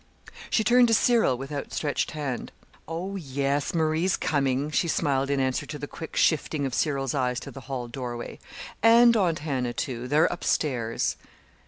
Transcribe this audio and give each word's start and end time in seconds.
She 0.49 0.63
turned 0.63 0.87
to 0.87 0.95
Cyril 0.95 1.37
with 1.37 1.51
outstretched 1.51 2.09
hand. 2.09 2.51
"Oh, 2.87 3.17
yes, 3.17 3.75
Marie's 3.75 4.17
coming," 4.17 4.71
she 4.71 4.87
smiled 4.87 5.29
in 5.29 5.39
answer 5.39 5.67
to 5.67 5.77
the 5.77 5.85
quick 5.85 6.15
shifting 6.15 6.65
of 6.65 6.73
Cyril's 6.73 7.13
eyes 7.13 7.39
to 7.41 7.51
the 7.51 7.61
hall 7.69 7.87
doorway. 7.87 8.39
"And 8.81 9.15
Aunt 9.15 9.37
Hannah, 9.45 9.73
too. 9.73 10.07
They're 10.07 10.33
up 10.33 10.43
stairs." 10.43 11.17